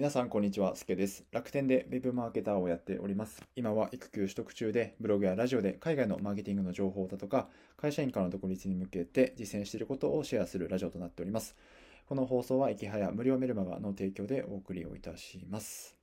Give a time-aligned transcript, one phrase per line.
[0.00, 0.76] 皆さん、こんにちは。
[0.76, 1.26] すけです。
[1.30, 3.42] 楽天で Web マーケターをやっております。
[3.54, 11.54] 今は育休取得中で、ブログやラジオで海外のマーケティングの情報だとか、会社員からの独立に向けて実践していることをシェアするラジオとなっております。
[12.08, 15.94] この放送は、駅早無料メルマガの提供でお送りをいたします。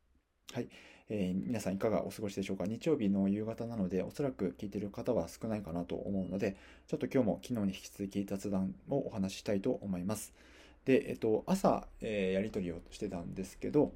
[0.54, 0.70] はい。
[1.10, 2.68] えー、皆さんいかがお過ごしでしょうか？
[2.68, 6.56] 日曜日の夕方なので、おそらく聞いている方は少ないかなと思うので、
[6.86, 10.36] ちょっと今日も昨日に引き続き雑談をお話ししたいと思います。
[10.88, 13.92] で、えっと、朝、えー、やり取りをしてたんですけど、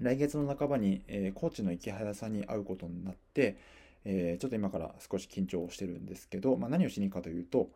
[0.00, 3.56] 来月の半ばに、えー、高知の池原さんに会うことになって、
[4.04, 7.70] えー、ちょっと今から少し緊張をしてるんですけど、まあ、何をしに行くかというと、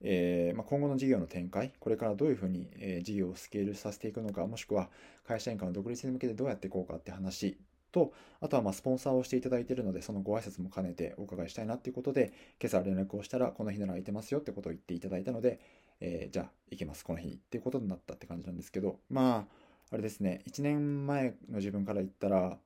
[0.00, 4.90] えーまあ、今後の事業の展開、これからどういうふうに、えー、事業をスケールさせていくのか、もしくは
[5.24, 7.56] 会社員からの独立に向けてどうやっていこうかって話
[7.92, 15.60] と、あとはまあスポンサーをしていただいているので、そのご挨拶も兼ねてお伺いしたいなっていうことで、今朝連絡をしたら、この日なら空いてますよってことを言っていただいたので、
[16.06, 19.54] えー、じゃあ行きます、この日っていうことになったって感じなんですけど、まあ、
[19.90, 22.58] あれですね、1年前の自分から言ったら、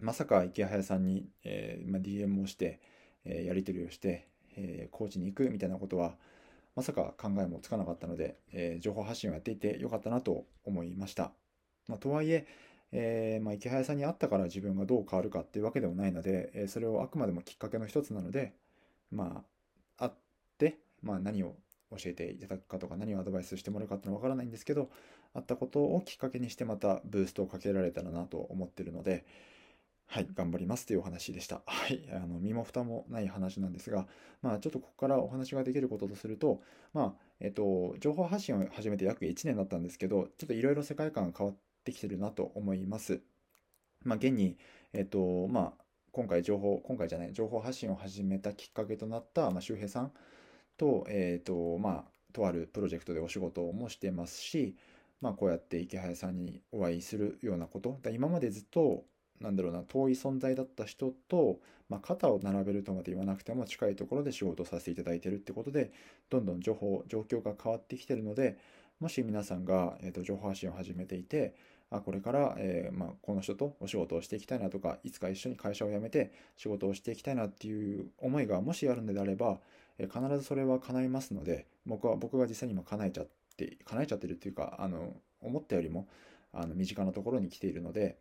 [0.00, 2.80] まさか池早さんに、えーまあ、DM をして、
[3.26, 6.14] えー、やり取りをして、えー、コーチに行くみたいなことは、
[6.74, 11.32] まさか考えもつかなかったので、え、情報発信をやっていてよかったなと思いました。
[11.86, 12.46] まあ、とはいえ、
[12.92, 18.54] えまあ、池早さんに会ったから自分がどう変わるかっていうわけでもないので、え、それをあくまでもきっかけの一つなので、
[19.12, 19.44] ま
[19.98, 20.12] あ、会っ
[20.58, 21.54] て、まあ、何を
[21.90, 24.90] 教えていただくかとか何をアドバイスしてもらうかってのはわからないんですけど、
[25.34, 29.24] あったことをきっかけにしてまたブーストをかけられたらなと思ってるので、
[30.06, 31.62] はい、頑張りますというお話でした。
[31.66, 34.06] はい、あの、身も蓋もない話なんですが、
[34.42, 36.60] まあ、ちょっとここからお話ができることとすると、
[36.92, 43.22] まあ、えっと、情報発信を始めて約1年だったんですけど、ちょっといろいろ世界観が変わってきてるなと思います。
[44.04, 44.56] まあ、現に、
[44.92, 50.12] えっと、まあ、今回情報、今回じゃない、情報発信を始めたきっかけとなった、まあ、周平さん
[50.76, 54.76] と、えっと、まあ、とあるプロジェクトでお仕事もしてますし、
[55.20, 57.98] まあ、こうやって池早さんにお会いするようなこと。
[58.02, 59.04] だ今までずっと
[59.40, 61.58] なんだろうな遠い存在だった人と、
[61.88, 65.92] まあ、肩を並べるとまで言わなくても近いところで仕事をさせていただいてるってことで
[66.30, 68.58] どんどん情報状況が変わってきてるので
[69.00, 71.54] もし皆さんが、えーと、情報発信を始めていて
[71.90, 79.58] あこれから、えー、まあ、この人とお仕事をしていきたいなとかいつか一緒に会社を辞めて仕事をしていきたいなっていう思いがもしあるのであれば、
[79.98, 86.08] 必ずそれは叶いますので僕は僕が実際に今叶えちゃって叶えちゃってるっていうかあの思ったよりも
[86.52, 88.18] あの身近なところに来ているので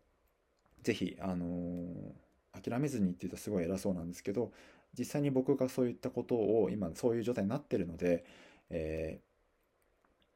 [0.83, 4.51] 是非あのー、諦めずにって言うとすごい偉そうなんですけど
[4.97, 8.25] 実際に僕がそういったことを今そういう状態になってるので、
[8.69, 9.19] え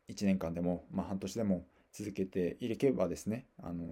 [0.09, 3.84] ー、1年間でも、まあ、半年でも続けていけばですね、あの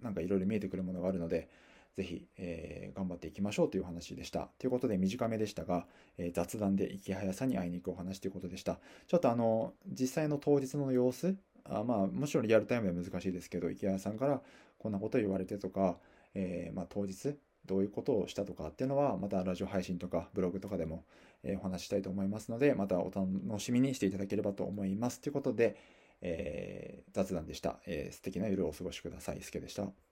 [0.00, 1.48] ー、なんかいろいろ見えてくるものがあるので、
[1.96, 4.48] ぜひ、えー、頑張っていきましょうという話でした。
[4.58, 5.86] ということで短めでしたが、
[6.18, 8.78] えー、雑談で生き早さに会いに行くお話ということでした。
[9.06, 14.42] ちょっとあの、実際の当日の様子、あまあ、もちろんリアルタイムでは難しいですけど、池谷さんから
[14.78, 15.96] こんなこと言われてとか、
[16.34, 21.04] えー、まあ、当日どういうことをしたとかっていうのは、またラジオ配信とかブログとかでも、
[21.46, 23.28] えお話したいと思いますので、またお楽
[23.60, 25.20] しみにしていただければと思います。
[25.20, 25.76] ということで、
[26.22, 28.14] えー、雑談でした、えー。
[28.14, 29.42] 素敵な夜をお過ごしください。
[29.42, 30.03] すけでした。